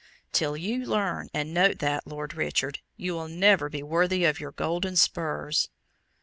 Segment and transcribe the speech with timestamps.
[0.31, 4.51] Till you learn and note that, Lord Richard, you will never be worthy of your
[4.51, 5.69] golden spurs."